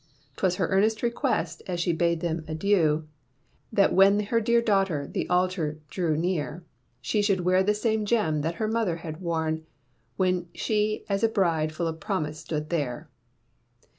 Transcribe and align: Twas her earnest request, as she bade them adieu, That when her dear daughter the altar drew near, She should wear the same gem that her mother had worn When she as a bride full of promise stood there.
Twas 0.35 0.55
her 0.55 0.67
earnest 0.69 1.03
request, 1.03 1.61
as 1.67 1.79
she 1.79 1.93
bade 1.93 2.21
them 2.21 2.43
adieu, 2.47 3.07
That 3.71 3.93
when 3.93 4.19
her 4.19 4.41
dear 4.41 4.59
daughter 4.59 5.05
the 5.07 5.29
altar 5.29 5.77
drew 5.91 6.17
near, 6.17 6.65
She 7.01 7.21
should 7.21 7.41
wear 7.41 7.61
the 7.61 7.75
same 7.75 8.07
gem 8.07 8.41
that 8.41 8.55
her 8.55 8.67
mother 8.67 8.95
had 8.95 9.21
worn 9.21 9.67
When 10.17 10.47
she 10.55 11.05
as 11.07 11.23
a 11.23 11.29
bride 11.29 11.71
full 11.71 11.85
of 11.85 11.99
promise 11.99 12.39
stood 12.39 12.71
there. 12.71 13.11